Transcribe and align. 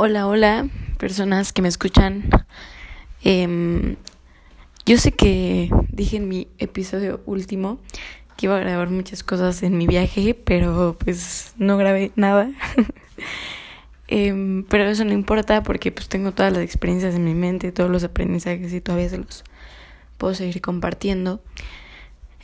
Hola, 0.00 0.28
hola, 0.28 0.68
personas 0.96 1.52
que 1.52 1.60
me 1.60 1.66
escuchan. 1.66 2.30
Em, 3.24 3.96
yo 4.86 4.96
sé 4.96 5.10
que 5.10 5.72
dije 5.88 6.18
en 6.18 6.28
mi 6.28 6.46
episodio 6.58 7.20
último 7.26 7.80
que 8.36 8.46
iba 8.46 8.56
a 8.56 8.60
grabar 8.60 8.90
muchas 8.90 9.24
cosas 9.24 9.60
en 9.64 9.76
mi 9.76 9.88
viaje, 9.88 10.34
pero 10.34 10.96
pues 11.04 11.52
no 11.56 11.76
grabé 11.76 12.12
nada. 12.14 12.52
Em, 14.06 14.62
pero 14.68 14.84
eso 14.84 15.04
no 15.04 15.12
importa 15.12 15.64
porque 15.64 15.90
pues 15.90 16.08
tengo 16.08 16.30
todas 16.30 16.52
las 16.52 16.62
experiencias 16.62 17.16
en 17.16 17.24
mi 17.24 17.34
mente, 17.34 17.72
todos 17.72 17.90
los 17.90 18.04
aprendizajes 18.04 18.72
y 18.72 18.80
todavía 18.80 19.08
se 19.08 19.18
los 19.18 19.42
puedo 20.16 20.32
seguir 20.32 20.60
compartiendo. 20.60 21.42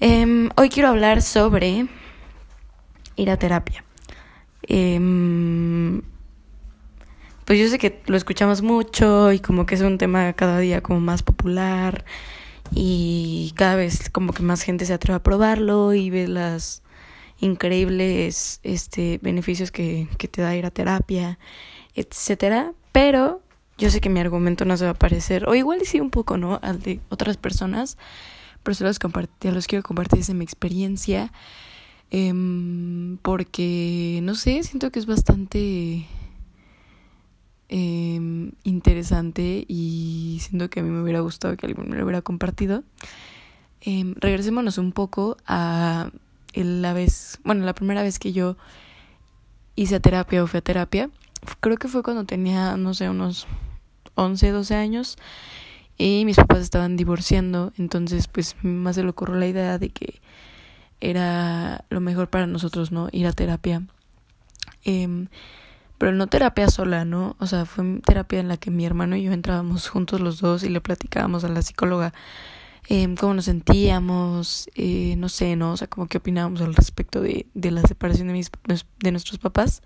Em, 0.01 0.51
hoy 0.57 0.71
quiero 0.71 0.89
hablar 0.89 1.23
sobre 1.23 1.87
ir 3.15 3.31
a 3.31 3.37
terapia 3.37 3.85
pues 7.45 7.59
yo 7.59 7.69
sé 7.69 7.79
que 7.79 8.03
lo 8.07 8.17
escuchamos 8.17 8.63
mucho 8.63 9.33
y 9.33 9.41
como 9.41 9.67
que 9.67 9.75
es 9.75 9.81
un 9.83 9.99
tema 9.99 10.33
cada 10.33 10.59
día 10.59 10.81
como 10.83 11.01
más 11.01 11.23
popular 11.23 12.05
y 12.73 13.53
cada 13.57 13.77
vez 13.77 14.09
como 14.11 14.33
que 14.33 14.43
más 14.43 14.63
gente 14.63 14.87
se 14.87 14.95
atreve 14.95 15.17
a 15.17 15.23
probarlo 15.23 15.95
y 15.95 16.11
ve 16.11 16.27
las 16.29 16.83
increíbles 17.41 18.61
este 18.63 19.19
beneficios 19.23 19.71
que, 19.71 20.09
que 20.19 20.29
te 20.29 20.41
da 20.41 20.57
ir 20.57 20.65
a 20.67 20.71
terapia, 20.71 21.39
etcétera, 21.95 22.73
pero 22.93 23.43
yo 23.77 23.91
sé 23.91 24.01
que 24.01 24.09
mi 24.09 24.21
argumento 24.21 24.65
no 24.65 24.77
se 24.77 24.85
va 24.85 24.93
a 24.93 24.95
parecer, 24.95 25.49
o 25.49 25.55
igual 25.55 25.81
sí 25.85 26.01
un 26.01 26.11
poco, 26.11 26.39
¿no? 26.39 26.61
al 26.63 26.81
de 26.81 27.01
otras 27.09 27.37
personas, 27.37 27.99
pero 28.63 28.75
se 28.75 28.85
los 28.85 28.99
compartí, 28.99 29.51
los 29.51 29.67
quiero 29.67 29.83
compartir 29.83 30.21
desde 30.21 30.35
mi 30.35 30.45
experiencia. 30.45 31.33
Eh, 32.11 32.33
porque 33.23 34.21
no 34.23 34.35
sé, 34.37 34.63
siento 34.63 34.91
que 34.91 35.01
es 35.01 35.07
bastante 35.07 36.07
eh, 37.69 38.51
interesante 38.63 39.65
y 39.67 40.39
siento 40.41 40.69
que 40.71 40.81
a 40.81 40.83
mí 40.83 40.91
me 40.91 41.03
hubiera 41.03 41.21
gustado 41.21 41.57
que 41.57 41.67
alguien 41.67 41.89
me 41.89 41.97
lo 41.97 42.05
hubiera 42.05 42.23
compartido. 42.23 42.85
Eh, 43.81 44.15
regresémonos 44.17 44.79
un 44.79 44.93
poco 44.93 45.37
a 45.47 46.11
la 46.55 46.93
vez, 46.93 47.39
bueno, 47.45 47.65
la 47.65 47.75
primera 47.75 48.03
vez 48.03 48.19
que 48.19 48.33
yo 48.33 48.57
hice 49.77 50.01
terapia 50.01 50.43
o 50.43 50.47
fui 50.47 50.59
a 50.59 50.63
terapia. 50.63 51.11
Creo 51.61 51.77
que 51.77 51.89
fue 51.89 52.03
cuando 52.03 52.25
tenía, 52.25 52.77
no 52.77 52.95
sé, 52.95 53.11
unos 53.11 53.47
11, 54.15 54.51
12 54.51 54.75
años 54.75 55.17
y 55.99 56.25
mis 56.25 56.37
papás 56.37 56.61
estaban 56.61 56.97
divorciando, 56.97 57.73
entonces 57.79 58.29
pues 58.29 58.57
más 58.63 58.97
se 58.97 59.03
le 59.03 59.11
ocurrió 59.11 59.37
la 59.37 59.47
idea 59.47 59.79
de 59.79 59.91
que 59.91 60.21
era 61.01 61.85
lo 61.91 62.01
mejor 62.01 62.29
para 62.29 62.47
nosotros, 62.47 62.93
¿no? 62.93 63.09
Ir 63.13 63.27
a 63.27 63.33
terapia. 63.33 63.83
Eh, 64.85 65.27
pero 65.99 66.13
no 66.13 66.27
terapia 66.27 66.69
sola, 66.69 67.05
¿no? 67.05 67.37
O 67.39 67.47
sea, 67.47 67.67
fue 67.67 68.01
terapia 68.05 68.41
en 68.41 68.49
la 68.49 68.57
que 68.57 68.71
mi 68.71 68.85
hermano 68.85 69.17
y 69.17 69.23
yo 69.23 69.33
entrábamos 69.33 69.89
juntos 69.89 70.21
los 70.21 70.41
dos 70.41 70.65
y 70.65 70.69
le 70.69 70.81
platicábamos 70.81 71.45
a 71.45 71.49
la 71.49 71.63
psicóloga 71.63 72.13
eh, 72.89 73.15
cómo 73.19 73.35
nos 73.35 73.47
sentíamos, 73.47 74.69
eh, 74.75 75.15
no 75.17 75.29
sé, 75.29 75.57
¿no? 75.57 75.73
O 75.73 75.77
sea, 75.77 75.89
como 75.89 76.07
qué 76.07 76.19
opinábamos 76.19 76.61
al 76.61 76.75
respecto 76.75 77.21
de, 77.21 77.47
de 77.55 77.71
la 77.71 77.83
separación 77.83 78.29
de, 78.29 78.35
mis, 78.35 78.51
de 78.99 79.11
nuestros 79.11 79.39
papás. 79.39 79.83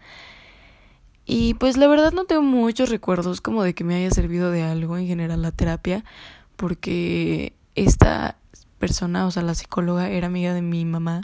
Y 1.24 1.54
pues 1.54 1.76
la 1.76 1.86
verdad 1.86 2.12
no 2.12 2.24
tengo 2.24 2.42
muchos 2.42 2.88
recuerdos 2.88 3.40
como 3.40 3.62
de 3.62 3.74
que 3.74 3.84
me 3.84 3.94
haya 3.94 4.10
servido 4.10 4.50
de 4.50 4.62
algo 4.62 4.96
en 4.96 5.06
general 5.06 5.42
la 5.42 5.52
terapia, 5.52 6.04
porque 6.56 7.52
esta 7.74 8.36
persona, 8.78 9.26
o 9.26 9.30
sea, 9.30 9.42
la 9.42 9.54
psicóloga, 9.54 10.08
era 10.08 10.26
amiga 10.26 10.54
de 10.54 10.62
mi 10.62 10.84
mamá 10.84 11.22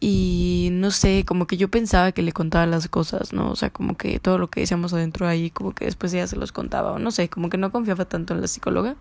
y 0.00 0.68
no 0.72 0.90
sé, 0.90 1.24
como 1.26 1.46
que 1.46 1.56
yo 1.56 1.68
pensaba 1.68 2.12
que 2.12 2.22
le 2.22 2.32
contaba 2.32 2.66
las 2.66 2.88
cosas, 2.88 3.32
¿no? 3.32 3.50
O 3.50 3.56
sea, 3.56 3.70
como 3.70 3.96
que 3.96 4.20
todo 4.20 4.38
lo 4.38 4.48
que 4.48 4.60
decíamos 4.60 4.92
adentro 4.92 5.26
ahí, 5.26 5.50
como 5.50 5.72
que 5.72 5.86
después 5.86 6.12
ella 6.14 6.26
se 6.26 6.36
los 6.36 6.52
contaba, 6.52 6.92
o 6.92 6.98
no 6.98 7.10
sé, 7.10 7.28
como 7.28 7.50
que 7.50 7.58
no 7.58 7.72
confiaba 7.72 8.04
tanto 8.04 8.34
en 8.34 8.40
la 8.40 8.48
psicóloga. 8.48 8.96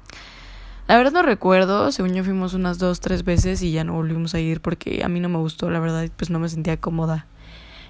La 0.88 0.98
verdad 0.98 1.12
no 1.12 1.22
recuerdo, 1.22 1.92
según 1.92 2.14
yo 2.14 2.23
fuimos 2.23 2.53
unas 2.53 2.80
dos, 2.80 3.02
tres 3.02 3.24
veces 3.25 3.62
y 3.62 3.72
ya 3.72 3.84
no 3.84 3.94
volvimos 3.94 4.34
a 4.34 4.40
ir 4.40 4.62
porque 4.62 5.03
a 5.03 5.09
mí 5.09 5.19
no 5.19 5.30
me 5.30 5.38
gustó, 5.38 5.69
la 5.69 5.80
verdad, 5.80 6.09
pues 6.16 6.30
no 6.30 6.40
me 6.40 6.50
sentía 6.50 6.78
cómoda 6.78 7.28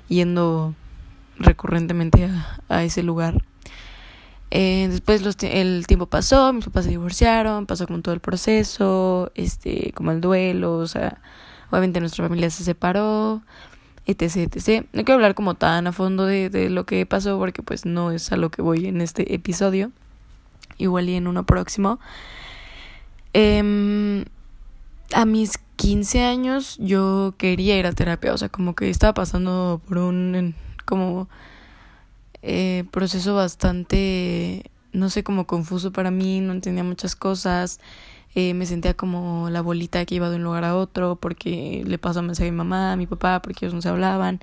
yendo 0.09 0.73
recurrentemente 1.37 2.25
a, 2.25 2.59
a 2.69 2.83
ese 2.83 3.03
lugar. 3.03 3.43
Eh, 4.49 4.87
después 4.89 5.21
los, 5.23 5.35
el 5.41 5.85
tiempo 5.87 6.07
pasó, 6.07 6.53
mis 6.53 6.65
papás 6.65 6.85
se 6.85 6.91
divorciaron, 6.91 7.65
pasó 7.65 7.85
como 7.85 8.01
todo 8.01 8.13
el 8.13 8.21
proceso, 8.21 9.31
este, 9.35 9.91
como 9.93 10.11
el 10.11 10.21
duelo, 10.21 10.77
o 10.77 10.87
sea, 10.87 11.21
Obviamente 11.69 11.99
nuestra 11.99 12.25
familia 12.25 12.49
se 12.49 12.63
separó, 12.63 13.41
etc, 14.05 14.53
etc. 14.55 14.85
No 14.93 15.03
quiero 15.03 15.15
hablar 15.15 15.35
como 15.35 15.55
tan 15.55 15.87
a 15.87 15.91
fondo 15.91 16.25
de, 16.25 16.49
de 16.49 16.69
lo 16.69 16.85
que 16.85 17.05
pasó 17.05 17.37
porque 17.37 17.61
pues 17.61 17.85
no 17.85 18.11
es 18.11 18.31
a 18.31 18.37
lo 18.37 18.49
que 18.49 18.61
voy 18.61 18.87
en 18.87 19.01
este 19.01 19.33
episodio. 19.33 19.91
Igual 20.77 21.09
y 21.09 21.15
en 21.15 21.27
uno 21.27 21.45
próximo. 21.45 21.99
Eh, 23.33 24.23
a 25.13 25.25
mis 25.25 25.57
15 25.77 26.23
años 26.23 26.77
yo 26.79 27.35
quería 27.37 27.77
ir 27.77 27.85
a 27.85 27.93
terapia, 27.93 28.33
o 28.33 28.37
sea, 28.37 28.49
como 28.49 28.75
que 28.75 28.89
estaba 28.89 29.13
pasando 29.13 29.81
por 29.87 29.99
un 29.99 30.55
como 30.85 31.29
eh, 32.41 32.85
proceso 32.91 33.35
bastante, 33.35 34.71
no 34.93 35.09
sé, 35.09 35.23
como 35.23 35.47
confuso 35.47 35.91
para 35.91 36.11
mí, 36.11 36.39
no 36.39 36.53
entendía 36.53 36.83
muchas 36.83 37.15
cosas. 37.15 37.79
Eh, 38.39 38.53
me 38.53 38.67
sentía 38.67 38.93
como 38.93 39.49
la 39.49 39.61
bolita 39.61 40.05
que 40.05 40.13
iba 40.13 40.29
de 40.29 40.35
un 40.35 40.43
lugar 40.43 40.63
a 40.63 40.75
otro 40.77 41.15
porque 41.15 41.83
le 41.87 41.97
pasó 41.97 42.21
mensaje 42.21 42.49
a 42.49 42.51
mi 42.51 42.57
mamá, 42.57 42.91
a 42.91 42.95
mi 42.95 43.07
papá, 43.07 43.41
porque 43.41 43.65
ellos 43.65 43.73
no 43.73 43.81
se 43.81 43.89
hablaban. 43.89 44.41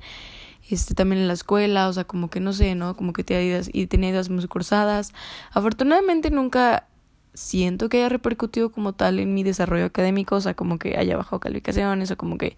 Este, 0.69 0.95
también 0.95 1.21
en 1.21 1.29
la 1.29 1.33
escuela, 1.33 1.87
o 1.87 1.93
sea, 1.93 2.03
como 2.03 2.29
que 2.29 2.41
no 2.41 2.51
sé, 2.51 2.75
¿no? 2.75 2.97
Como 2.97 3.13
que 3.13 3.23
tenía 3.23 3.43
ideas, 3.43 3.69
y 3.71 3.87
tenía 3.87 4.09
ideas 4.09 4.29
muy 4.29 4.45
cursadas. 4.47 5.13
Afortunadamente 5.53 6.29
nunca 6.29 6.87
siento 7.33 7.87
que 7.87 7.99
haya 7.99 8.09
repercutido 8.09 8.69
como 8.69 8.91
tal 8.91 9.17
en 9.19 9.33
mi 9.33 9.43
desarrollo 9.43 9.85
académico, 9.85 10.35
o 10.35 10.41
sea, 10.41 10.55
como 10.55 10.77
que 10.77 10.97
haya 10.97 11.15
bajado 11.15 11.39
calificaciones 11.39 12.11
o 12.11 12.17
como 12.17 12.37
que 12.37 12.57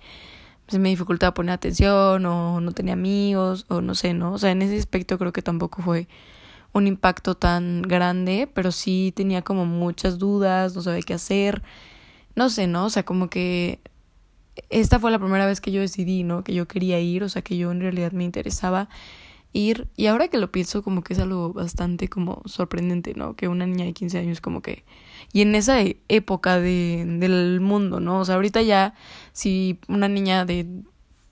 se 0.67 0.79
me 0.79 0.89
dificultaba 0.89 1.35
poner 1.35 1.53
atención 1.53 2.25
o 2.25 2.61
no 2.61 2.71
tenía 2.71 2.93
amigos 2.93 3.67
o 3.69 3.81
no 3.81 3.93
sé, 3.93 4.15
¿no? 4.15 4.33
O 4.33 4.37
sea, 4.39 4.49
en 4.51 4.63
ese 4.63 4.77
aspecto 4.79 5.19
creo 5.19 5.33
que 5.33 5.43
tampoco 5.43 5.83
fue 5.83 6.07
un 6.73 6.87
impacto 6.87 7.35
tan 7.35 7.81
grande, 7.81 8.49
pero 8.53 8.71
sí 8.71 9.13
tenía 9.15 9.41
como 9.41 9.65
muchas 9.65 10.17
dudas, 10.17 10.75
no 10.75 10.81
sabía 10.81 11.01
qué 11.01 11.13
hacer, 11.13 11.63
no 12.35 12.49
sé, 12.49 12.67
¿no? 12.67 12.85
O 12.85 12.89
sea, 12.89 13.03
como 13.03 13.29
que 13.29 13.79
esta 14.69 14.99
fue 14.99 15.11
la 15.11 15.19
primera 15.19 15.45
vez 15.45 15.61
que 15.61 15.71
yo 15.71 15.81
decidí, 15.81 16.23
¿no? 16.23 16.43
Que 16.43 16.53
yo 16.53 16.67
quería 16.67 16.99
ir, 16.99 17.23
o 17.23 17.29
sea, 17.29 17.41
que 17.41 17.57
yo 17.57 17.71
en 17.71 17.81
realidad 17.81 18.11
me 18.11 18.23
interesaba 18.23 18.89
ir. 19.53 19.87
Y 19.95 20.07
ahora 20.07 20.27
que 20.27 20.37
lo 20.37 20.51
pienso, 20.51 20.83
como 20.83 21.03
que 21.03 21.13
es 21.13 21.19
algo 21.19 21.53
bastante 21.53 22.07
como 22.07 22.41
sorprendente, 22.45 23.13
¿no? 23.15 23.35
Que 23.35 23.47
una 23.47 23.65
niña 23.65 23.85
de 23.85 23.93
15 23.93 24.19
años 24.19 24.41
como 24.41 24.61
que... 24.61 24.83
Y 25.33 25.41
en 25.41 25.55
esa 25.55 25.79
época 26.07 26.59
de, 26.59 27.05
del 27.19 27.59
mundo, 27.59 27.99
¿no? 27.99 28.19
O 28.19 28.25
sea, 28.25 28.35
ahorita 28.35 28.61
ya, 28.61 28.93
si 29.33 29.79
una 29.87 30.07
niña 30.07 30.45
de 30.45 30.67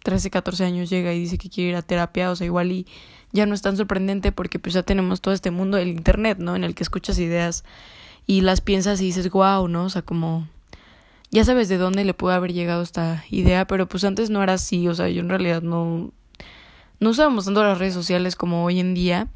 13, 0.06 0.30
14 0.30 0.64
años 0.64 0.90
llega 0.90 1.14
y 1.14 1.20
dice 1.20 1.40
que 1.40 1.50
quiere 1.50 1.72
ir 1.72 1.76
a 1.76 1.82
terapia, 1.82 2.30
o 2.30 2.36
sea, 2.36 2.46
igual 2.46 2.72
y 2.72 2.86
ya 3.32 3.48
no 3.48 3.56
es 3.56 3.64
tan 3.64 3.76
sorprendente 3.76 4.32
porque 4.32 4.60
pues 4.60 4.76
ya 4.76 4.84
tenemos 4.84 5.20
todo 5.20 5.34
este 5.34 5.50
mundo 5.50 5.78
del 5.78 5.88
internet, 5.88 6.38
¿no? 6.38 6.56
En 6.56 6.64
el 6.64 6.76
que 6.76 6.84
escuchas 6.84 7.18
ideas 7.18 7.64
y 8.28 8.42
las 8.42 8.62
piensas 8.62 9.02
y 9.02 9.06
dices, 9.06 9.32
wow, 9.32 9.68
¿no? 9.68 9.86
O 9.86 9.90
sea, 9.90 10.04
como 10.04 10.48
ya 11.32 11.44
sabes 11.44 11.70
de 11.70 11.78
dónde 11.78 12.06
le 12.06 12.14
puede 12.14 12.36
haber 12.36 12.54
llegado 12.54 12.84
esta 12.84 13.26
idea, 13.32 13.66
pero 13.66 13.88
pues 13.88 14.04
antes 14.04 14.30
no 14.30 14.44
era 14.44 14.54
así, 14.54 14.88
o 14.88 14.94
sea, 14.94 15.10
yo 15.10 15.22
en 15.22 15.30
realidad 15.30 15.64
no 15.64 16.12
no 17.00 17.10
usábamos 17.10 17.46
tanto 17.46 17.64
las 17.64 17.80
redes 17.80 17.96
sociales 17.96 18.36
como 18.36 18.64
hoy 18.64 18.80
en 18.80 18.94
día. 18.94 19.28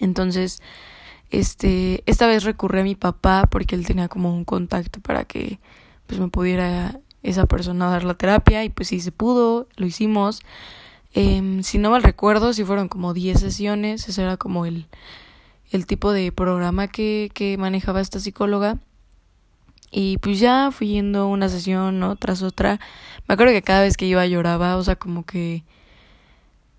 Entonces, 0.00 0.60
este, 1.30 2.02
esta 2.04 2.26
vez 2.26 2.44
recurrí 2.44 2.80
a 2.80 2.84
mi 2.84 2.94
papá 2.94 3.48
porque 3.50 3.74
él 3.74 3.86
tenía 3.86 4.08
como 4.08 4.34
un 4.34 4.44
contacto 4.44 5.00
para 5.00 5.24
que 5.24 5.58
pues 6.06 6.20
me 6.20 6.28
pudiera 6.28 7.00
esa 7.22 7.46
persona 7.46 7.90
dar 7.90 8.04
la 8.04 8.14
terapia 8.14 8.64
y 8.64 8.68
pues 8.68 8.88
sí 8.88 9.00
se 9.00 9.12
pudo, 9.12 9.68
lo 9.76 9.86
hicimos. 9.86 10.40
Eh, 11.14 11.60
si 11.62 11.78
no 11.78 11.90
mal 11.90 12.02
recuerdo, 12.02 12.52
si 12.52 12.64
fueron 12.64 12.88
como 12.88 13.14
10 13.14 13.40
sesiones, 13.40 14.08
ese 14.08 14.22
era 14.22 14.36
como 14.36 14.66
el, 14.66 14.86
el 15.70 15.86
tipo 15.86 16.12
de 16.12 16.32
programa 16.32 16.88
que, 16.88 17.30
que 17.34 17.56
manejaba 17.58 18.00
esta 18.00 18.20
psicóloga. 18.20 18.78
Y 19.90 20.18
pues 20.18 20.38
ya 20.38 20.70
fui 20.70 20.88
yendo 20.88 21.28
una 21.28 21.48
sesión, 21.48 21.98
¿no? 21.98 22.16
Tras 22.16 22.42
otra. 22.42 22.78
Me 23.26 23.34
acuerdo 23.34 23.52
que 23.52 23.62
cada 23.62 23.82
vez 23.82 23.96
que 23.96 24.06
iba 24.06 24.26
lloraba, 24.26 24.76
o 24.76 24.84
sea, 24.84 24.96
como 24.96 25.24
que... 25.24 25.64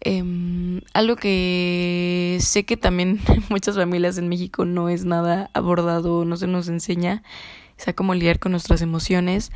Eh, 0.01 0.81
algo 0.93 1.17
que 1.17 2.37
sé 2.39 2.63
que 2.63 2.77
también 2.77 3.19
muchas 3.49 3.75
familias 3.75 4.17
en 4.17 4.29
México 4.29 4.63
no 4.63 4.87
es 4.87 5.03
nada 5.03 5.49
abordado, 5.53 6.23
no 6.23 6.37
se 6.37 6.47
nos 6.47 6.69
enseña, 6.69 7.21
o 7.77 7.81
sea, 7.83 7.93
cómo 7.93 8.13
lidiar 8.13 8.39
con 8.39 8.53
nuestras 8.53 8.81
emociones. 8.81 9.51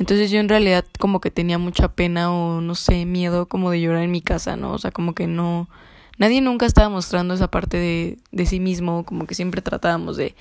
Entonces 0.00 0.30
yo 0.30 0.40
en 0.40 0.48
realidad 0.48 0.86
como 0.98 1.20
que 1.20 1.30
tenía 1.30 1.58
mucha 1.58 1.92
pena 1.92 2.32
o 2.32 2.62
no 2.62 2.74
sé, 2.74 3.04
miedo 3.04 3.50
como 3.50 3.70
de 3.70 3.82
llorar 3.82 4.02
en 4.02 4.10
mi 4.10 4.22
casa, 4.22 4.56
¿no? 4.56 4.72
O 4.72 4.78
sea, 4.78 4.92
como 4.92 5.14
que 5.14 5.26
no... 5.26 5.68
Nadie 6.16 6.40
nunca 6.40 6.64
estaba 6.64 6.88
mostrando 6.88 7.34
esa 7.34 7.50
parte 7.50 7.76
de, 7.76 8.18
de 8.32 8.46
sí 8.46 8.60
mismo, 8.60 9.04
como 9.04 9.26
que 9.26 9.34
siempre 9.34 9.60
tratábamos 9.60 10.16
de, 10.16 10.34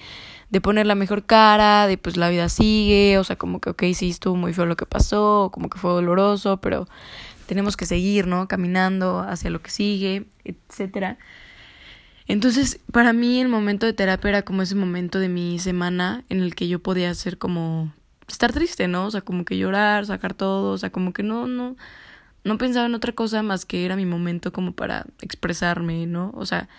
de 0.50 0.62
poner 0.62 0.86
la 0.86 0.96
mejor 0.96 1.26
cara, 1.26 1.88
de 1.88 1.98
pues 1.98 2.16
la 2.16 2.30
vida 2.30 2.48
sigue, 2.48 3.18
o 3.18 3.26
sea, 3.26 3.36
como 3.36 3.60
que, 3.60 3.72
ok, 3.72 3.84
sí, 3.94 4.10
estuvo 4.10 4.38
muy 4.38 4.54
feo 4.54 4.66
lo 4.66 4.78
que 4.78 4.86
pasó, 4.86 5.50
como 5.54 5.70
que 5.70 5.78
fue 5.78 5.92
doloroso, 5.92 6.62
pero 6.62 6.88
tenemos 7.46 7.76
que 7.76 7.86
seguir, 7.86 8.28
¿no? 8.28 8.48
Caminando 8.48 9.20
hacia 9.20 9.50
lo 9.50 9.62
que 9.62 9.72
sigue, 9.72 10.26
etcétera. 10.46 11.18
Entonces, 12.28 12.80
para 12.94 13.12
mí 13.12 13.42
el 13.42 13.50
momento 13.50 13.86
de 13.86 13.92
terapia 13.92 14.30
era 14.30 14.42
como 14.44 14.62
ese 14.62 14.76
momento 14.76 15.20
de 15.20 15.28
mi 15.28 15.60
semana 15.60 16.24
en 16.30 16.40
el 16.40 16.56
que 16.56 16.70
yo 16.70 16.80
podía 16.80 17.10
hacer 17.10 17.38
como 17.38 17.92
estar 18.34 18.54
triste, 18.54 18.88
¿no? 18.88 19.06
O 19.06 19.12
sea, 19.12 19.22
como 19.22 19.46
que 19.46 19.58
llorar, 19.58 20.06
sacar 20.06 20.34
todo, 20.34 20.72
o 20.74 20.78
sea, 20.78 20.92
como 20.92 21.14
que 21.14 21.24
no, 21.24 21.48
no, 21.48 21.76
no 22.44 22.58
pensaba 22.58 22.86
en 22.86 22.96
otra 22.96 23.14
cosa 23.14 23.44
más 23.44 23.66
que 23.66 23.86
era 23.86 23.96
mi 23.96 24.06
momento 24.06 24.54
como 24.54 24.74
para 24.74 25.06
expresarme, 25.22 26.06
¿no? 26.08 26.32
O 26.36 26.46
sea, 26.46 26.70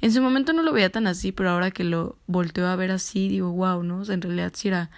en 0.00 0.12
su 0.12 0.22
momento 0.22 0.52
no 0.52 0.62
lo 0.62 0.72
veía 0.72 0.90
tan 0.90 1.06
así, 1.06 1.32
pero 1.32 1.50
ahora 1.50 1.70
que 1.70 1.84
lo 1.84 2.16
volteo 2.26 2.66
a 2.66 2.76
ver 2.76 2.90
así, 2.90 3.28
digo, 3.28 3.52
wow, 3.52 3.82
¿no? 3.82 3.98
O 4.00 4.04
sea, 4.04 4.14
en 4.14 4.22
realidad 4.22 4.52
sí 4.54 4.68
era 4.68 4.90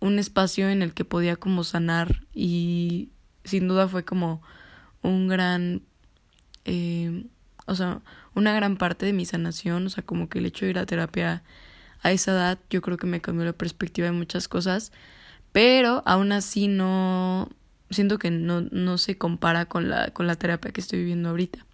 un 0.00 0.18
espacio 0.18 0.68
en 0.68 0.82
el 0.82 0.92
que 0.94 1.04
podía 1.04 1.36
como 1.36 1.64
sanar 1.64 2.22
y 2.34 3.10
sin 3.44 3.68
duda 3.68 3.88
fue 3.88 4.04
como 4.04 4.42
un 5.02 5.28
gran, 5.28 5.82
eh, 6.64 7.26
o 7.66 7.74
sea, 7.74 8.02
una 8.34 8.52
gran 8.54 8.76
parte 8.76 9.06
de 9.06 9.12
mi 9.12 9.24
sanación, 9.24 9.86
o 9.86 9.90
sea, 9.90 10.04
como 10.04 10.28
que 10.28 10.38
el 10.40 10.46
hecho 10.46 10.66
de 10.66 10.72
ir 10.72 10.78
a 10.78 10.86
terapia 10.86 11.42
a 12.02 12.12
esa 12.12 12.32
edad, 12.32 12.58
yo 12.70 12.82
creo 12.82 12.96
que 12.96 13.06
me 13.06 13.20
cambió 13.20 13.44
la 13.44 13.52
perspectiva 13.52 14.06
de 14.06 14.12
muchas 14.12 14.48
cosas, 14.48 14.92
pero 15.52 16.02
aún 16.06 16.32
así 16.32 16.68
no, 16.68 17.48
siento 17.90 18.18
que 18.18 18.30
no, 18.30 18.62
no 18.62 18.98
se 18.98 19.18
compara 19.18 19.66
con 19.66 19.88
la, 19.88 20.10
con 20.10 20.26
la 20.26 20.36
terapia 20.36 20.72
que 20.72 20.80
estoy 20.80 21.00
viviendo 21.00 21.30
ahorita. 21.30 21.64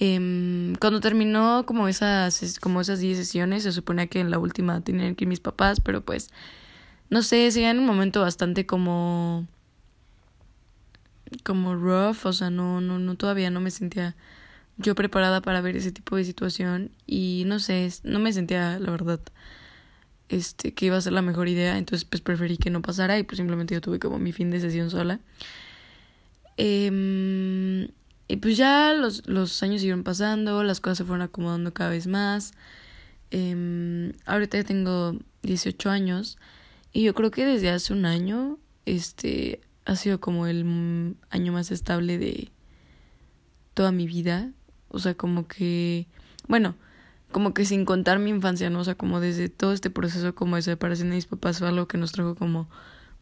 Eh, 0.00 0.74
cuando 0.78 1.00
terminó 1.00 1.64
como 1.66 1.88
esas, 1.88 2.58
como 2.60 2.80
esas 2.80 3.00
10 3.00 3.18
sesiones, 3.18 3.64
se 3.64 3.72
suponía 3.72 4.06
que 4.06 4.20
en 4.20 4.30
la 4.30 4.38
última 4.38 4.80
tenían 4.80 5.16
que 5.16 5.24
ir 5.24 5.28
mis 5.28 5.40
papás, 5.40 5.80
pero 5.80 6.02
pues, 6.02 6.30
no 7.10 7.22
sé, 7.22 7.50
seguía 7.50 7.70
en 7.70 7.80
un 7.80 7.86
momento 7.86 8.20
bastante 8.20 8.64
como, 8.64 9.46
como 11.44 11.74
rough, 11.74 12.26
o 12.26 12.32
sea, 12.32 12.48
no, 12.50 12.80
no, 12.80 12.98
no, 12.98 13.16
todavía 13.16 13.50
no 13.50 13.60
me 13.60 13.72
sentía 13.72 14.14
yo 14.78 14.94
preparada 14.94 15.40
para 15.42 15.60
ver 15.60 15.76
ese 15.76 15.92
tipo 15.92 16.16
de 16.16 16.24
situación 16.24 16.90
y 17.06 17.44
no 17.46 17.58
sé, 17.58 17.92
no 18.04 18.18
me 18.18 18.32
sentía, 18.32 18.78
la 18.78 18.90
verdad, 18.90 19.20
este, 20.28 20.72
que 20.74 20.86
iba 20.86 20.96
a 20.96 21.00
ser 21.00 21.12
la 21.12 21.22
mejor 21.22 21.48
idea, 21.48 21.78
entonces 21.78 22.04
pues 22.04 22.22
preferí 22.22 22.56
que 22.56 22.70
no 22.70 22.82
pasara 22.82 23.18
y 23.18 23.24
pues 23.24 23.38
simplemente 23.38 23.74
yo 23.74 23.80
tuve 23.80 23.98
como 23.98 24.18
mi 24.18 24.32
fin 24.32 24.50
de 24.50 24.60
sesión 24.60 24.90
sola. 24.90 25.20
Eh, 26.56 27.88
y 28.28 28.36
pues 28.36 28.56
ya 28.56 28.92
los, 28.92 29.26
los 29.26 29.62
años 29.62 29.80
siguieron 29.80 30.04
pasando, 30.04 30.62
las 30.62 30.80
cosas 30.80 30.98
se 30.98 31.04
fueron 31.04 31.22
acomodando 31.22 31.72
cada 31.72 31.90
vez 31.90 32.06
más. 32.06 32.52
Eh, 33.30 34.12
ahorita 34.26 34.58
ya 34.58 34.64
tengo 34.64 35.16
18 35.42 35.90
años 35.90 36.38
y 36.92 37.02
yo 37.04 37.14
creo 37.14 37.30
que 37.30 37.44
desde 37.44 37.70
hace 37.70 37.92
un 37.92 38.06
año 38.06 38.58
este 38.86 39.60
ha 39.84 39.96
sido 39.96 40.20
como 40.20 40.46
el 40.46 41.16
año 41.30 41.52
más 41.52 41.70
estable 41.70 42.18
de 42.18 42.50
toda 43.72 43.92
mi 43.92 44.06
vida. 44.06 44.52
O 44.88 44.98
sea, 44.98 45.14
como 45.14 45.46
que, 45.46 46.06
bueno, 46.46 46.74
como 47.30 47.52
que 47.54 47.64
sin 47.64 47.84
contar 47.84 48.18
mi 48.18 48.30
infancia, 48.30 48.70
¿no? 48.70 48.80
O 48.80 48.84
sea, 48.84 48.94
como 48.94 49.20
desde 49.20 49.48
todo 49.48 49.72
este 49.72 49.90
proceso 49.90 50.34
como 50.34 50.56
de 50.56 50.62
separación 50.62 51.10
de 51.10 51.16
mis 51.16 51.26
papás 51.26 51.58
fue 51.58 51.68
algo 51.68 51.86
que 51.86 51.98
nos 51.98 52.12
trajo 52.12 52.34
como 52.34 52.68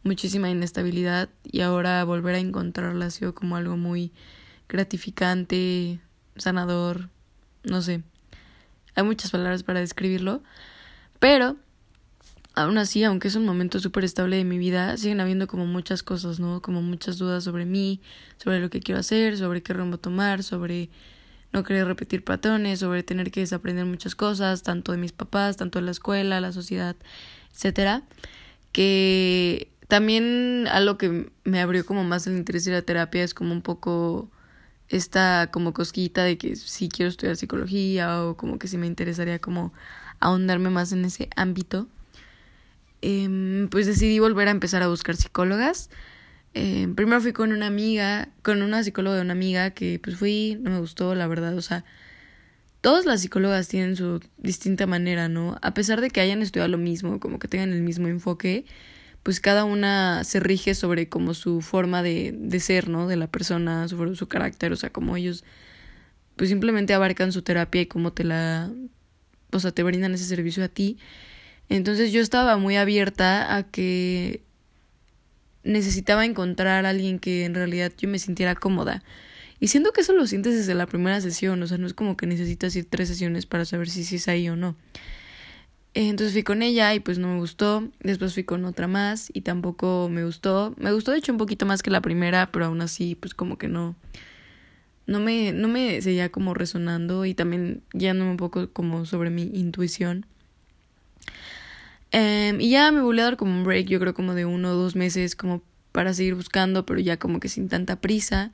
muchísima 0.03 0.49
inestabilidad 0.49 1.29
y 1.43 1.61
ahora 1.61 2.03
volver 2.03 2.35
a 2.35 2.39
encontrarla 2.39 3.07
ha 3.07 3.09
sido 3.09 3.35
como 3.35 3.57
algo 3.57 3.75
muy 3.77 4.13
gratificante, 4.69 5.99
sanador, 6.37 7.09
no 7.63 7.81
sé. 7.81 8.03
Hay 8.95 9.03
muchas 9.03 9.31
palabras 9.31 9.63
para 9.63 9.79
describirlo, 9.79 10.41
pero 11.19 11.57
aún 12.55 12.77
así, 12.77 13.03
aunque 13.03 13.27
es 13.27 13.35
un 13.35 13.45
momento 13.45 13.79
súper 13.79 14.03
estable 14.03 14.37
de 14.37 14.43
mi 14.43 14.57
vida, 14.57 14.97
siguen 14.97 15.19
habiendo 15.19 15.47
como 15.47 15.65
muchas 15.65 16.01
cosas, 16.01 16.39
¿no? 16.39 16.61
Como 16.61 16.81
muchas 16.81 17.17
dudas 17.17 17.43
sobre 17.43 17.65
mí, 17.65 18.01
sobre 18.37 18.59
lo 18.59 18.69
que 18.69 18.79
quiero 18.79 18.99
hacer, 18.99 19.37
sobre 19.37 19.61
qué 19.61 19.73
rumbo 19.73 19.99
tomar, 19.99 20.41
sobre 20.41 20.89
no 21.53 21.63
querer 21.63 21.87
repetir 21.87 22.23
patrones, 22.23 22.79
sobre 22.79 23.03
tener 23.03 23.31
que 23.31 23.39
desaprender 23.41 23.85
muchas 23.85 24.15
cosas, 24.15 24.63
tanto 24.63 24.91
de 24.91 24.97
mis 24.97 25.11
papás, 25.11 25.57
tanto 25.57 25.79
de 25.79 25.85
la 25.85 25.91
escuela, 25.91 26.41
la 26.41 26.51
sociedad, 26.51 26.95
etcétera, 27.53 28.03
que 28.71 29.71
también 29.87 30.67
algo 30.69 30.97
que 30.97 31.31
me 31.43 31.61
abrió 31.61 31.85
como 31.85 32.03
más 32.03 32.27
el 32.27 32.37
interés 32.37 32.65
de 32.65 32.73
la 32.73 32.81
terapia 32.81 33.23
es 33.23 33.33
como 33.33 33.53
un 33.53 33.61
poco 33.61 34.29
esta 34.89 35.49
como 35.51 35.73
cosquita 35.73 36.23
de 36.23 36.37
que 36.37 36.55
si 36.55 36.89
quiero 36.89 37.09
estudiar 37.09 37.35
psicología 37.35 38.23
o 38.23 38.37
como 38.37 38.59
que 38.59 38.67
si 38.67 38.77
me 38.77 38.87
interesaría 38.87 39.39
como 39.39 39.73
ahondarme 40.19 40.69
más 40.69 40.91
en 40.91 41.05
ese 41.05 41.29
ámbito. 41.35 41.87
Eh, 43.01 43.67
pues 43.69 43.85
decidí 43.85 44.19
volver 44.19 44.47
a 44.47 44.51
empezar 44.51 44.81
a 44.81 44.87
buscar 44.87 45.15
psicólogas 45.15 45.89
eh, 46.57 46.87
primero 46.95 47.21
fui 47.21 47.33
con 47.33 47.51
una 47.51 47.67
amiga, 47.67 48.29
con 48.41 48.61
una 48.61 48.83
psicóloga 48.83 49.17
de 49.17 49.21
una 49.21 49.33
amiga 49.33 49.71
que 49.71 49.99
pues 50.03 50.17
fui, 50.17 50.57
no 50.61 50.71
me 50.71 50.79
gustó, 50.79 51.15
la 51.15 51.27
verdad, 51.27 51.55
o 51.57 51.61
sea, 51.61 51.85
todas 52.81 53.05
las 53.05 53.21
psicólogas 53.21 53.67
tienen 53.67 53.95
su 53.95 54.21
distinta 54.37 54.87
manera, 54.87 55.29
¿no? 55.29 55.57
A 55.61 55.73
pesar 55.73 56.01
de 56.01 56.09
que 56.09 56.21
hayan 56.21 56.41
estudiado 56.41 56.69
lo 56.69 56.77
mismo, 56.77 57.19
como 57.19 57.39
que 57.39 57.47
tengan 57.47 57.71
el 57.71 57.81
mismo 57.81 58.07
enfoque, 58.07 58.65
pues 59.23 59.39
cada 59.39 59.63
una 59.65 60.23
se 60.23 60.39
rige 60.39 60.73
sobre 60.75 61.09
como 61.09 61.33
su 61.33 61.61
forma 61.61 62.01
de, 62.03 62.33
de 62.37 62.59
ser, 62.59 62.89
¿no? 62.89 63.07
De 63.07 63.17
la 63.17 63.27
persona, 63.27 63.87
sobre 63.87 64.15
su 64.15 64.27
carácter, 64.27 64.71
o 64.71 64.75
sea, 64.75 64.91
como 64.91 65.17
ellos 65.17 65.43
pues 66.37 66.49
simplemente 66.49 66.93
abarcan 66.93 67.31
su 67.33 67.41
terapia 67.41 67.81
y 67.81 67.87
como 67.87 68.13
te 68.13 68.23
la, 68.23 68.71
o 69.51 69.59
sea, 69.59 69.71
te 69.71 69.83
brindan 69.83 70.13
ese 70.13 70.25
servicio 70.25 70.63
a 70.63 70.69
ti. 70.69 70.97
Entonces 71.67 72.13
yo 72.13 72.21
estaba 72.21 72.57
muy 72.57 72.77
abierta 72.77 73.55
a 73.55 73.63
que 73.63 74.43
necesitaba 75.67 76.25
encontrar 76.25 76.85
a 76.85 76.89
alguien 76.89 77.19
que 77.19 77.45
en 77.45 77.53
realidad 77.53 77.91
yo 77.97 78.09
me 78.09 78.19
sintiera 78.19 78.55
cómoda. 78.55 79.03
Y 79.59 79.67
siento 79.67 79.91
que 79.91 80.01
eso 80.01 80.13
lo 80.13 80.27
sientes 80.27 80.55
desde 80.55 80.75
la 80.75 80.85
primera 80.85 81.19
sesión, 81.21 81.61
o 81.63 81.67
sea, 81.67 81.77
no 81.77 81.87
es 81.87 81.93
como 81.93 82.15
que 82.15 82.27
necesitas 82.27 82.75
ir 82.75 82.85
tres 82.85 83.07
sesiones 83.09 83.45
para 83.45 83.65
saber 83.65 83.89
si, 83.89 84.15
es 84.15 84.27
ahí 84.27 84.49
o 84.49 84.55
no. 84.55 84.75
Entonces 85.93 86.33
fui 86.33 86.43
con 86.43 86.61
ella 86.61 86.93
y 86.93 86.99
pues 86.99 87.17
no 87.17 87.27
me 87.27 87.39
gustó. 87.39 87.89
Después 88.01 88.33
fui 88.35 88.43
con 88.43 88.65
otra 88.65 88.87
más 88.87 89.31
y 89.33 89.41
tampoco 89.41 90.09
me 90.11 90.23
gustó. 90.23 90.75
Me 90.77 90.91
gustó 90.91 91.11
de 91.11 91.17
hecho 91.17 91.31
un 91.31 91.39
poquito 91.39 91.65
más 91.65 91.81
que 91.81 91.89
la 91.89 92.01
primera, 92.01 92.51
pero 92.51 92.65
aún 92.65 92.81
así 92.81 93.15
pues 93.15 93.33
como 93.33 93.57
que 93.57 93.67
no 93.67 93.95
no 95.07 95.19
me 95.19 95.53
no 95.53 95.67
me 95.67 96.01
seguía 96.01 96.29
como 96.29 96.53
resonando 96.53 97.25
y 97.25 97.33
también 97.33 97.81
guiándome 97.93 98.29
un 98.29 98.37
poco 98.37 98.69
como 98.71 99.05
sobre 99.05 99.31
mi 99.31 99.43
intuición. 99.43 100.27
Em, 102.11 102.61
y 102.61 102.69
ya 102.69 102.91
me 102.91 103.01
volví 103.01 103.19
a 103.19 103.25
dar 103.25 103.37
como 103.37 103.51
un 103.51 103.63
break, 103.63 103.87
yo 103.87 103.99
creo 103.99 104.13
como 104.13 104.33
de 104.33 104.45
uno 104.45 104.71
o 104.71 104.75
dos 104.75 104.95
meses, 104.95 105.35
como 105.35 105.61
para 105.91 106.13
seguir 106.13 106.35
buscando, 106.35 106.85
pero 106.85 106.99
ya 106.99 107.17
como 107.17 107.39
que 107.39 107.49
sin 107.49 107.69
tanta 107.69 107.99
prisa. 108.01 108.51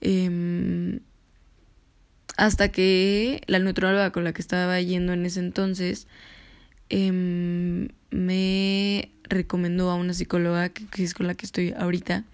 Eh, 0.00 1.00
hasta 2.36 2.70
que 2.70 3.42
la 3.46 3.58
nutrióloga 3.58 4.10
con 4.10 4.24
la 4.24 4.32
que 4.32 4.42
estaba 4.42 4.80
yendo 4.80 5.12
en 5.12 5.26
ese 5.26 5.40
entonces 5.40 6.06
eh, 6.88 7.88
me 8.10 9.10
recomendó 9.24 9.90
a 9.90 9.94
una 9.94 10.14
psicóloga 10.14 10.70
que, 10.70 10.86
que 10.86 11.04
es 11.04 11.14
con 11.14 11.26
la 11.26 11.34
que 11.34 11.46
estoy 11.46 11.74
ahorita. 11.76 12.24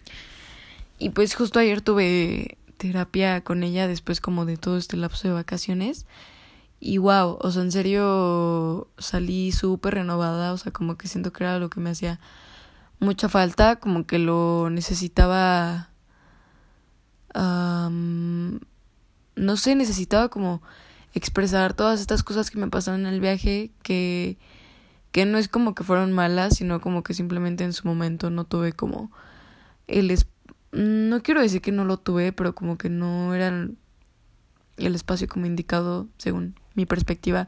Y 0.98 1.10
pues 1.10 1.34
justo 1.34 1.58
ayer 1.58 1.80
tuve 1.80 2.58
terapia 2.76 3.40
con 3.42 3.62
ella 3.62 3.86
después 3.86 4.20
como 4.20 4.46
de 4.46 4.56
todo 4.56 4.78
este 4.78 4.96
lapso 4.96 5.28
de 5.28 5.34
vacaciones. 5.34 6.06
Y 6.80 6.98
wow, 6.98 7.38
o 7.40 7.50
sea, 7.50 7.62
en 7.62 7.72
serio 7.72 8.88
salí 8.98 9.52
súper 9.52 9.94
renovada, 9.94 10.52
o 10.52 10.58
sea, 10.58 10.72
como 10.72 10.96
que 10.96 11.08
siento 11.08 11.32
que 11.32 11.44
era 11.44 11.58
lo 11.58 11.70
que 11.70 11.80
me 11.80 11.90
hacía 11.90 12.20
mucha 13.00 13.28
falta, 13.28 13.76
como 13.76 14.06
que 14.06 14.18
lo 14.18 14.70
necesitaba, 14.70 15.90
no 17.34 18.60
sé, 19.56 19.74
necesitaba 19.74 20.28
como 20.28 20.62
expresar 21.14 21.74
todas 21.74 22.00
estas 22.00 22.22
cosas 22.22 22.50
que 22.50 22.58
me 22.58 22.68
pasaron 22.68 23.06
en 23.06 23.14
el 23.14 23.20
viaje, 23.20 23.70
que, 23.82 24.38
que 25.12 25.26
no 25.26 25.38
es 25.38 25.48
como 25.48 25.74
que 25.74 25.84
fueron 25.84 26.12
malas, 26.12 26.56
sino 26.56 26.80
como 26.80 27.02
que 27.02 27.14
simplemente 27.14 27.64
en 27.64 27.72
su 27.72 27.86
momento 27.86 28.30
no 28.30 28.44
tuve 28.44 28.72
como 28.72 29.10
el... 29.86 30.16
No 30.70 31.22
quiero 31.22 31.40
decir 31.40 31.62
que 31.62 31.72
no 31.72 31.84
lo 31.84 31.96
tuve, 31.98 32.32
pero 32.32 32.54
como 32.54 32.76
que 32.78 32.90
no 32.90 33.34
era 33.34 33.68
el 34.76 34.94
espacio 34.94 35.26
como 35.26 35.46
indicado 35.46 36.08
según 36.18 36.54
mi 36.78 36.86
perspectiva 36.86 37.46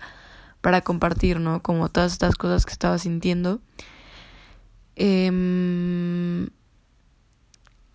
para 0.61 0.83
compartir, 0.83 1.41
¿no? 1.41 1.63
Como 1.63 1.89
todas 1.89 2.13
estas 2.13 2.35
cosas 2.35 2.67
que 2.67 2.73
estaba 2.73 2.99
sintiendo. 2.99 3.61
Em, 4.97 6.49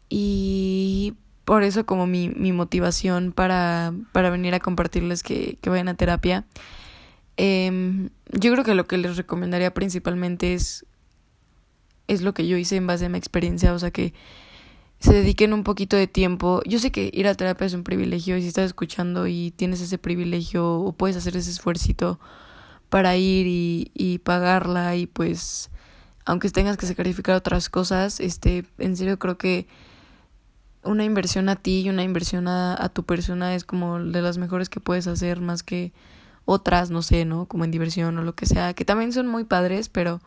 y 0.09 1.13
por 1.43 1.61
eso 1.61 1.85
como 1.85 2.07
mi, 2.07 2.29
mi 2.29 2.51
motivación 2.53 3.31
para, 3.31 3.93
para 4.13 4.31
venir 4.31 4.55
a 4.55 4.59
compartirles 4.59 5.21
que, 5.21 5.59
que 5.61 5.69
vayan 5.69 5.89
a 5.89 5.93
terapia. 5.93 6.45
Eh, 7.37 8.09
yo 8.31 8.51
creo 8.51 8.63
que 8.63 8.75
lo 8.75 8.87
que 8.87 8.97
les 8.97 9.17
recomendaría 9.17 9.73
principalmente 9.73 10.53
es, 10.53 10.85
es 12.07 12.21
lo 12.21 12.33
que 12.33 12.47
yo 12.47 12.57
hice 12.57 12.77
en 12.77 12.87
base 12.87 13.05
a 13.05 13.09
mi 13.09 13.17
experiencia, 13.17 13.73
o 13.73 13.79
sea 13.79 13.91
que 13.91 14.13
se 14.99 15.13
dediquen 15.13 15.53
un 15.53 15.63
poquito 15.63 15.95
de 15.95 16.07
tiempo. 16.07 16.61
Yo 16.65 16.79
sé 16.79 16.91
que 16.91 17.09
ir 17.13 17.27
a 17.27 17.35
terapia 17.35 17.67
es 17.67 17.73
un 17.73 17.83
privilegio 17.83 18.37
y 18.37 18.41
si 18.41 18.47
estás 18.47 18.65
escuchando 18.65 19.27
y 19.27 19.51
tienes 19.51 19.81
ese 19.81 19.97
privilegio 19.97 20.79
o 20.79 20.93
puedes 20.93 21.17
hacer 21.17 21.35
ese 21.37 21.51
esfuercito 21.51 22.19
para 22.89 23.15
ir 23.17 23.47
y, 23.47 23.91
y 23.93 24.19
pagarla 24.19 24.95
y 24.95 25.05
pues 25.07 25.69
aunque 26.25 26.49
tengas 26.49 26.77
que 26.77 26.87
sacrificar 26.87 27.35
otras 27.35 27.69
cosas, 27.69 28.19
este, 28.19 28.65
en 28.79 28.97
serio 28.97 29.19
creo 29.19 29.37
que 29.37 29.67
una 30.83 31.03
inversión 31.03 31.49
a 31.49 31.55
ti 31.55 31.81
y 31.81 31.89
una 31.89 32.03
inversión 32.03 32.47
a, 32.47 32.75
a 32.81 32.89
tu 32.89 33.03
persona 33.03 33.53
es 33.53 33.63
como 33.63 33.99
de 33.99 34.21
las 34.21 34.37
mejores 34.37 34.69
que 34.69 34.79
puedes 34.79 35.07
hacer 35.07 35.39
más 35.39 35.61
que 35.61 35.93
otras, 36.45 36.91
no 36.91 37.01
sé, 37.01 37.25
¿no? 37.25 37.47
Como 37.47 37.63
en 37.65 37.71
diversión 37.71 38.17
o 38.17 38.23
lo 38.23 38.35
que 38.35 38.45
sea, 38.45 38.73
que 38.73 38.85
también 38.85 39.11
son 39.13 39.27
muy 39.27 39.43
padres, 39.43 39.89
pero 39.89 40.21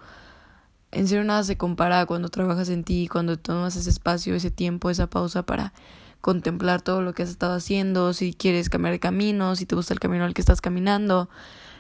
en 0.91 1.09
serio 1.09 1.25
nada 1.25 1.45
se 1.45 1.57
compara 1.57 2.07
cuando 2.07 2.29
trabajas 2.29 2.69
en 2.69 2.85
ti, 2.85 3.09
cuando 3.09 3.39
tomas 3.39 3.77
ese 3.77 3.91
espacio, 3.91 4.35
ese 4.35 4.51
tiempo, 4.51 4.91
esa 4.91 5.09
pausa 5.09 5.45
para 5.45 5.73
contemplar 6.21 6.83
todo 6.83 7.03
lo 7.03 7.15
que 7.15 7.23
has 7.23 7.31
estado 7.31 7.55
haciendo, 7.55 8.13
si 8.13 8.33
quieres 8.33 8.71
cambiar 8.71 8.93
de 8.93 9.01
camino, 9.01 9.55
si 9.57 9.67
te 9.67 9.77
gusta 9.77 9.95
el 9.95 10.01
camino 10.01 10.25
al 10.25 10.35
que 10.35 10.41
estás 10.41 10.61
caminando, 10.61 11.29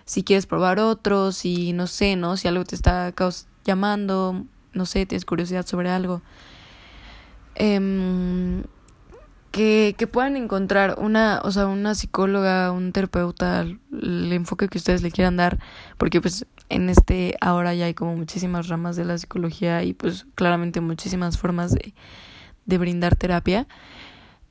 si 0.04 0.22
quieres 0.22 0.46
probar 0.46 0.78
otro, 0.78 1.32
si 1.32 1.72
no 1.72 1.86
sé, 1.86 2.16
¿no? 2.16 2.36
Si 2.36 2.48
algo 2.48 2.64
te 2.64 2.74
está 2.74 3.12
llamando, 3.64 4.44
no 4.72 4.86
sé, 4.86 5.06
tienes 5.06 5.24
curiosidad 5.24 5.66
sobre 5.66 5.90
algo. 5.90 6.22
Eh, 7.56 8.62
que, 9.50 9.94
que 9.96 10.06
puedan 10.06 10.36
encontrar 10.36 10.96
una, 10.98 11.40
o 11.42 11.50
sea, 11.50 11.66
una 11.66 11.94
psicóloga, 11.94 12.70
un 12.70 12.92
terapeuta, 12.92 13.62
el 13.62 14.32
enfoque 14.32 14.68
que 14.68 14.78
ustedes 14.78 15.02
le 15.02 15.10
quieran 15.10 15.36
dar, 15.36 15.58
porque 15.96 16.20
pues 16.20 16.46
en 16.68 16.90
este 16.90 17.36
ahora 17.40 17.74
ya 17.74 17.86
hay 17.86 17.94
como 17.94 18.16
muchísimas 18.16 18.68
ramas 18.68 18.96
de 18.96 19.04
la 19.04 19.18
psicología 19.18 19.82
y 19.84 19.94
pues 19.94 20.26
claramente 20.34 20.80
muchísimas 20.80 21.38
formas 21.38 21.74
de, 21.74 22.78
brindar 22.78 23.16
terapia. 23.16 23.66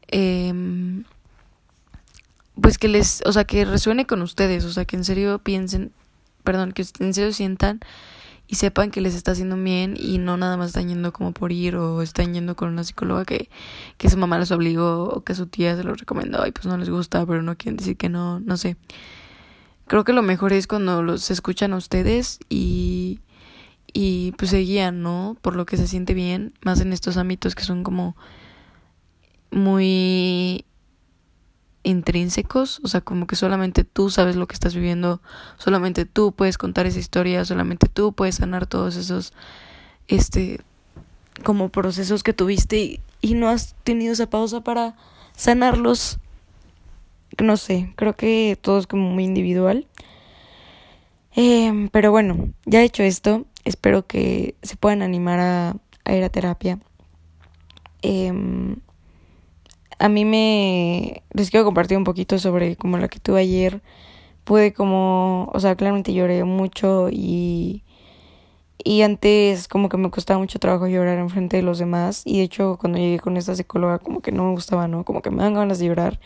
Eh, 0.10 1.04
pues 2.62 2.78
que 2.78 2.88
les, 2.88 3.22
o 3.26 3.32
sea, 3.32 3.46
que 3.46 3.66
resuene 3.66 4.06
con 4.06 4.22
ustedes, 4.22 4.66
o 4.66 4.72
sea, 4.72 4.86
que 4.86 4.96
en 4.96 5.04
serio 5.04 5.40
piensen, 5.40 5.92
perdón, 6.44 6.72
que 6.72 6.86
en 7.00 7.14
serio 7.14 7.32
sientan 7.34 7.80
y 8.48 8.56
sepan 8.56 8.92
que 8.92 9.02
les 9.02 9.14
está 9.14 9.32
haciendo 9.32 9.58
bien 9.58 9.96
y 9.98 10.18
no 10.18 10.38
nada 10.38 10.58
más 10.58 10.68
están 10.68 10.88
yendo 10.88 11.12
como 11.12 11.34
por 11.34 11.52
ir 11.52 11.76
o 11.76 12.02
están 12.02 12.34
yendo 12.34 12.56
con 12.56 12.70
una 12.70 12.84
psicóloga 12.84 13.26
que, 13.26 13.50
que 13.98 14.10
su 14.10 14.18
mamá 14.18 14.40
les 14.40 14.52
obligó 14.52 15.04
o 15.10 15.24
que 15.24 15.36
su 15.36 15.48
tía 15.48 15.76
se 15.76 15.84
lo 15.84 15.94
recomendó 15.94 16.46
y 16.48 16.52
pues 16.52 16.66
no 16.66 16.78
les 16.78 16.90
gusta, 16.90 17.26
pero 17.26 17.42
no 17.42 17.58
quieren 17.58 17.78
decir 17.78 17.98
que 17.98 18.10
no, 18.10 18.40
no 18.40 18.58
sé. 18.58 18.78
Creo 19.88 20.04
que 20.04 20.14
lo 20.14 20.22
mejor 20.22 20.54
es 20.54 20.68
cuando 20.68 21.02
los 21.02 21.32
escuchan 21.32 21.74
a 21.74 21.78
ustedes 21.78 22.40
y, 22.50 23.22
y 23.94 24.34
pues 24.38 24.52
se 24.52 24.60
guían, 24.60 25.02
¿no? 25.02 25.38
Por 25.42 25.56
lo 25.56 25.66
que 25.66 25.78
se 25.78 25.88
siente 25.88 26.14
bien, 26.14 26.54
más 26.62 26.82
en 26.82 26.94
estos 26.94 27.18
ámbitos 27.18 27.56
que 27.56 27.64
son 27.64 27.84
como 27.84 28.16
muy 29.50 30.66
intrínsecos, 31.84 32.82
o 32.84 32.90
sea, 32.90 33.00
como 33.00 33.28
que 33.28 33.38
solamente 33.38 33.86
tú 33.86 34.10
sabes 34.10 34.36
lo 34.36 34.46
que 34.46 34.56
estás 34.56 34.76
viviendo, 34.76 35.22
solamente 35.58 36.06
tú 36.06 36.34
puedes 36.34 36.58
contar 36.58 36.86
esa 36.86 37.00
historia, 37.00 37.46
solamente 37.46 37.88
tú 37.88 38.12
puedes 38.12 38.36
sanar 38.36 38.68
todos 38.68 38.98
esos, 38.98 39.32
este, 40.10 40.60
como 41.44 41.70
procesos 41.70 42.24
que 42.24 42.34
tuviste 42.34 42.78
y, 42.78 43.00
y 43.22 43.36
no 43.36 43.48
has 43.48 43.74
tenido 43.86 44.12
esa 44.12 44.30
pausa 44.30 44.62
para 44.62 44.98
sanarlos. 45.38 46.20
No 47.42 47.58
sé, 47.58 47.94
creo 47.96 48.16
que 48.16 48.58
todo 48.60 48.80
es 48.80 48.88
como 48.88 49.10
muy 49.10 49.24
individual. 49.24 49.88
Eh, 51.36 51.90
pero 51.92 52.12
bueno, 52.12 52.50
ya 52.66 52.82
hecho 52.82 53.04
esto, 53.04 53.46
espero 53.64 54.08
que 54.08 54.56
se 54.64 54.76
puedan 54.76 55.02
animar 55.02 55.40
a, 55.40 55.76
ir 56.14 56.24
a 56.24 56.30
terapia. 56.30 56.80
Eh, 58.02 58.32
a 60.00 60.10
mí 60.10 60.26
me 60.26 61.24
les 61.32 61.50
quiero 61.50 61.66
compartir 61.66 61.98
un 61.98 62.04
poquito 62.04 62.38
sobre 62.40 62.76
como 62.76 62.98
la 62.98 63.08
que 63.08 63.20
tuve 63.20 63.42
ayer 63.42 63.82
pude 64.44 64.74
como 64.74 65.50
o 65.54 65.60
sea 65.60 65.76
claramente 65.76 66.14
lloré 66.14 66.44
mucho 66.44 67.10
y 67.12 67.84
y 68.84 69.02
antes 69.02 69.68
como 69.68 69.90
que 69.90 69.98
me 69.98 70.12
costaba 70.12 70.40
mucho 70.40 70.60
trabajo 70.60 70.88
llorar 70.88 71.18
en 71.18 71.30
frente 71.30 71.58
de 71.58 71.64
los 71.64 71.80
demás 71.80 72.22
y 72.26 72.38
de 72.38 72.44
hecho 72.44 72.78
cuando 72.80 73.00
llegué 73.00 73.20
con 73.20 73.38
esta 73.38 73.56
psicóloga 73.56 74.00
como 74.00 74.22
que 74.22 74.32
no 74.32 74.46
me 74.46 74.52
gustaba 74.52 74.88
no 74.88 75.04
como 75.04 75.22
que 75.22 75.32
me 75.32 75.44
dan 75.44 75.56
ganas 75.56 75.80
de 75.80 75.88
llorar 75.88 76.20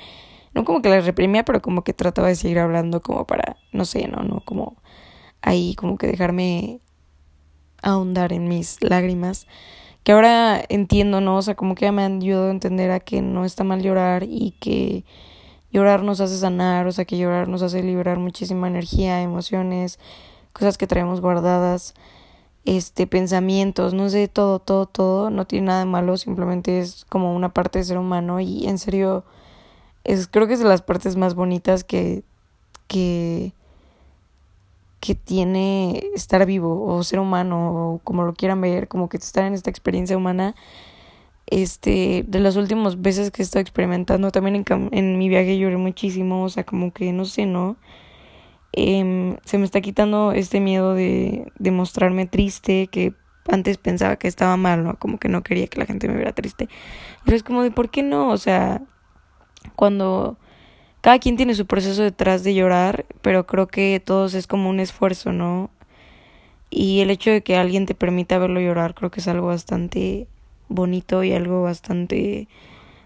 no 0.54 0.66
como 0.66 0.82
que 0.82 0.90
la 0.90 1.02
reprimía 1.02 1.44
pero 1.44 1.62
como 1.62 1.84
que 1.84 1.94
trataba 1.94 2.28
de 2.28 2.36
seguir 2.36 2.60
hablando 2.60 3.02
como 3.02 3.26
para 3.26 3.58
no 3.72 3.86
sé 3.86 4.08
no 4.08 4.24
no 4.24 4.42
como 4.46 4.78
ahí 5.42 5.76
como 5.76 5.98
que 5.98 6.08
dejarme 6.08 6.82
ahondar 7.82 8.34
en 8.34 8.48
mis 8.48 8.82
lágrimas 8.82 9.48
que 10.04 10.12
ahora 10.12 10.64
entiendo, 10.70 11.22
¿no? 11.22 11.38
O 11.38 11.42
sea, 11.42 11.56
como 11.56 11.76
que 11.76 11.92
me 11.92 12.04
han 12.04 12.22
ayudado 12.22 12.48
a 12.48 12.52
entender 12.52 12.92
a 12.92 13.00
que 13.00 13.22
no 13.22 13.46
está 13.46 13.64
mal 13.64 13.82
llorar 13.82 14.24
y 14.24 14.52
que 14.60 15.06
llorar 15.72 16.04
nos 16.04 16.22
hace 16.22 16.38
sanar, 16.38 16.88
o 16.88 16.92
sea, 16.92 17.06
que 17.06 17.18
llorar 17.18 17.48
nos 17.48 17.62
hace 17.62 17.84
liberar 17.84 18.20
muchísima 18.20 18.68
energía, 18.68 19.22
emociones, 19.22 20.00
cosas 20.54 20.78
que 20.78 20.88
traemos 20.88 21.22
guardadas, 21.22 21.94
este, 22.66 23.08
pensamientos, 23.08 23.94
no 23.94 24.10
sé, 24.10 24.28
todo, 24.28 24.60
todo, 24.60 24.86
todo, 24.88 25.30
no 25.30 25.46
tiene 25.46 25.68
nada 25.68 25.80
de 25.82 25.86
malo, 25.86 26.18
simplemente 26.18 26.80
es 26.80 27.06
como 27.06 27.36
una 27.36 27.54
parte 27.54 27.80
de 27.80 27.86
ser 27.86 27.98
humano 27.98 28.40
y 28.40 28.68
en 28.68 28.78
serio, 28.80 29.26
es, 30.04 30.28
creo 30.28 30.48
que 30.48 30.54
es 30.54 30.60
de 30.60 30.66
las 30.66 30.82
partes 30.82 31.16
más 31.16 31.36
bonitas 31.36 31.84
que, 31.84 32.24
que, 32.88 33.54
que 35.00 35.16
tiene 35.16 36.04
estar 36.16 36.46
vivo 36.46 36.86
o 36.86 37.04
ser 37.04 37.20
humano 37.20 37.94
o 37.94 38.00
como 38.04 38.24
lo 38.24 38.34
quieran 38.34 38.62
ver, 38.62 38.88
como 38.88 39.10
que 39.10 39.18
estar 39.18 39.46
en 39.46 39.54
esta 39.54 39.70
experiencia 39.70 40.18
humana. 40.18 40.56
Este, 41.48 42.24
de 42.28 42.40
las 42.40 42.56
últimas 42.56 43.02
veces 43.02 43.30
que 43.30 43.42
he 43.42 43.46
estado 43.46 43.62
experimentando, 43.62 44.32
también 44.32 44.56
en, 44.56 44.90
en 44.94 45.18
mi 45.18 45.28
viaje 45.28 45.58
lloré 45.58 45.76
muchísimo, 45.76 46.44
o 46.44 46.50
sea, 46.50 46.64
como 46.64 46.94
que 46.94 47.12
no 47.12 47.26
sé, 47.26 47.46
¿no? 47.46 47.76
Eh, 48.74 49.38
se 49.44 49.58
me 49.58 49.66
está 49.66 49.82
quitando 49.82 50.32
este 50.32 50.62
miedo 50.62 50.94
de, 50.94 51.52
de 51.60 51.72
mostrarme 51.72 52.26
triste, 52.26 52.88
que 52.88 53.14
antes 53.50 53.78
pensaba 53.78 54.16
que 54.16 54.28
estaba 54.28 54.56
mal, 54.56 54.84
¿no? 54.84 54.98
Como 54.98 55.18
que 55.18 55.28
no 55.28 55.44
quería 55.44 55.68
que 55.68 55.80
la 55.80 55.86
gente 55.86 56.08
me 56.08 56.16
viera 56.16 56.32
triste. 56.34 56.70
Pero 57.26 57.36
es 57.36 57.44
como 57.44 57.64
de, 57.64 57.72
¿por 57.72 57.90
qué 57.90 58.04
no? 58.04 58.30
O 58.30 58.38
sea, 58.38 58.82
cuando 59.76 60.38
cada 61.02 61.20
quien 61.20 61.36
tiene 61.36 61.56
su 61.56 61.66
proceso 61.66 62.04
detrás 62.04 62.44
de 62.44 62.54
llorar, 62.54 63.06
pero 63.22 63.46
creo 63.48 63.68
que 63.68 64.02
todos 64.04 64.34
es 64.36 64.48
como 64.48 64.70
un 64.70 64.80
esfuerzo, 64.80 65.34
¿no? 65.34 65.72
Y 66.70 67.02
el 67.02 67.10
hecho 67.10 67.32
de 67.32 67.42
que 67.42 67.58
alguien 67.58 67.86
te 67.86 67.96
permita 67.96 68.38
verlo 68.38 68.62
llorar, 68.62 68.94
creo 68.94 69.12
que 69.12 69.20
es 69.20 69.28
algo 69.28 69.48
bastante 69.48 70.28
bonito 70.70 71.24
y 71.24 71.34
algo 71.34 71.64
bastante, 71.64 72.48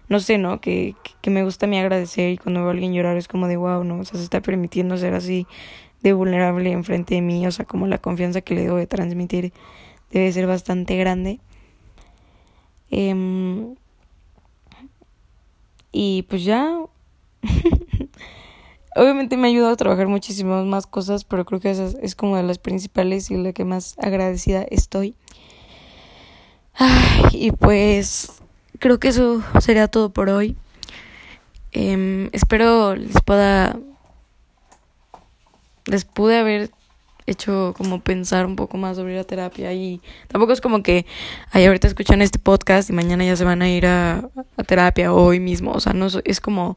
no 0.08 0.20
sé, 0.20 0.38
¿no? 0.38 0.60
Que, 0.60 0.94
que 1.22 1.30
me 1.30 1.42
gusta 1.42 1.66
a 1.66 1.68
mí 1.68 1.78
agradecer 1.78 2.30
y 2.30 2.38
cuando 2.38 2.60
veo 2.60 2.68
a 2.68 2.72
alguien 2.72 2.92
llorar 2.92 3.16
es 3.16 3.28
como 3.28 3.48
de 3.48 3.56
wow, 3.56 3.82
¿no? 3.82 3.98
O 4.00 4.04
sea, 4.04 4.18
se 4.18 4.24
está 4.24 4.40
permitiendo 4.40 4.96
ser 4.98 5.14
así 5.14 5.46
de 6.02 6.12
vulnerable 6.12 6.70
enfrente 6.72 7.14
de 7.16 7.22
mí, 7.22 7.46
o 7.46 7.50
sea, 7.50 7.64
como 7.64 7.86
la 7.86 7.98
confianza 7.98 8.42
que 8.42 8.54
le 8.54 8.62
debo 8.62 8.76
de 8.76 8.86
transmitir 8.86 9.52
debe 10.12 10.30
ser 10.32 10.46
bastante 10.46 10.96
grande. 10.96 11.40
Eh, 12.90 13.74
y 15.98 16.24
pues 16.24 16.44
ya, 16.44 16.78
Obviamente 18.96 19.38
me 19.38 19.46
ha 19.46 19.50
ayudado 19.50 19.72
a 19.72 19.76
trabajar 19.76 20.08
muchísimas 20.08 20.66
más 20.66 20.86
cosas, 20.86 21.24
pero 21.24 21.46
creo 21.46 21.58
que 21.58 21.70
esa 21.70 21.86
es 22.02 22.14
como 22.14 22.36
de 22.36 22.42
las 22.42 22.58
principales 22.58 23.30
y 23.30 23.36
la 23.36 23.52
que 23.54 23.64
más 23.64 23.94
agradecida 23.98 24.62
estoy. 24.70 25.14
y 27.32 27.50
pues 27.52 28.32
creo 28.78 29.00
que 29.00 29.08
eso 29.08 29.42
sería 29.60 29.88
todo 29.88 30.10
por 30.10 30.28
hoy. 30.28 30.54
Em, 31.72 32.28
espero 32.32 32.94
les 32.94 33.22
pueda 33.22 33.78
les 35.86 36.04
pude 36.04 36.38
haber 36.38 36.70
hecho 37.26 37.74
como 37.76 38.00
pensar 38.00 38.46
un 38.46 38.56
poco 38.56 38.76
más 38.76 38.96
sobre 38.96 39.16
la 39.16 39.24
terapia 39.24 39.72
y 39.72 40.00
tampoco 40.28 40.52
es 40.52 40.60
como 40.60 40.82
que 40.82 41.06
ay, 41.50 41.64
ahorita 41.66 41.88
escuchan 41.88 42.22
este 42.22 42.38
podcast 42.38 42.88
y 42.90 42.92
mañana 42.92 43.24
ya 43.24 43.36
se 43.36 43.44
van 43.44 43.62
a 43.62 43.68
ir 43.68 43.86
a, 43.86 44.30
a 44.56 44.62
terapia 44.64 45.12
hoy 45.12 45.40
mismo, 45.40 45.72
o 45.72 45.80
sea, 45.80 45.92
no 45.92 46.08
es 46.24 46.40
como 46.40 46.76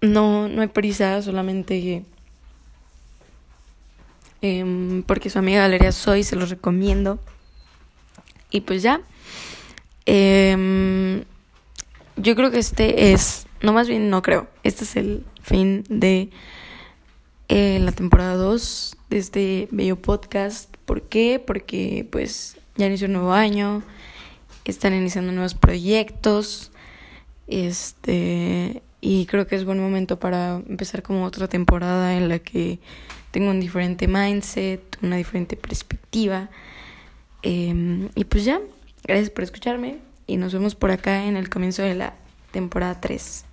no, 0.00 0.48
no 0.48 0.62
hay 0.62 0.68
prisa, 0.68 1.20
solamente 1.22 2.04
eh, 4.42 5.02
porque 5.06 5.30
su 5.30 5.38
amiga 5.38 5.62
Valeria 5.62 5.90
soy, 5.90 6.22
se 6.22 6.36
los 6.36 6.50
recomiendo. 6.50 7.18
Y 8.50 8.60
pues 8.60 8.82
ya. 8.82 9.00
Eh, 10.06 11.24
yo 12.16 12.34
creo 12.34 12.50
que 12.50 12.58
este 12.58 13.12
es, 13.12 13.46
no 13.60 13.72
más 13.72 13.88
bien 13.88 14.10
no 14.10 14.22
creo, 14.22 14.48
este 14.62 14.84
es 14.84 14.96
el 14.96 15.24
fin 15.42 15.84
de 15.88 16.30
eh, 17.48 17.78
la 17.80 17.92
temporada 17.92 18.34
2 18.34 18.96
de 19.10 19.18
este 19.18 19.68
bello 19.70 19.96
podcast. 19.96 20.76
¿Por 20.84 21.02
qué? 21.02 21.42
Porque 21.44 22.06
pues 22.10 22.56
ya 22.76 22.86
inició 22.86 23.06
un 23.06 23.14
nuevo 23.14 23.32
año, 23.32 23.82
están 24.64 24.94
iniciando 24.94 25.32
nuevos 25.32 25.54
proyectos. 25.54 26.70
Este, 27.46 28.82
y 29.00 29.26
creo 29.26 29.46
que 29.46 29.56
es 29.56 29.64
buen 29.64 29.80
momento 29.80 30.18
para 30.18 30.62
empezar 30.68 31.02
como 31.02 31.24
otra 31.24 31.48
temporada 31.48 32.16
en 32.16 32.28
la 32.28 32.38
que 32.38 32.78
tengo 33.30 33.50
un 33.50 33.60
diferente 33.60 34.06
mindset, 34.06 34.98
una 35.02 35.16
diferente 35.16 35.56
perspectiva. 35.56 36.50
Em, 37.42 38.08
y 38.14 38.24
pues 38.24 38.44
ya, 38.44 38.60
gracias 39.04 39.30
por 39.30 39.44
escucharme 39.44 39.98
y 40.26 40.36
nos 40.36 40.52
vemos 40.52 40.74
por 40.74 40.90
acá 40.90 41.24
en 41.24 41.36
el 41.36 41.48
comienzo 41.48 41.82
de 41.82 41.94
la 41.94 42.14
temporada 42.52 43.00
3. 43.00 43.47